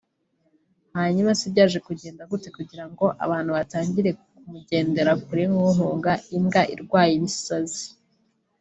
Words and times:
Hanyuma 0.97 1.31
se 1.39 1.45
byaje 1.53 1.79
kugenda 1.87 2.27
gute 2.31 2.47
kugirango 2.57 3.05
abantu 3.25 3.49
batangire 3.57 4.09
kumugendera 4.33 5.11
kure 5.23 5.43
nk’uhunga 5.51 6.11
imbwa 6.35 6.61
irwaye 6.73 7.11
ibisazi 7.19 7.85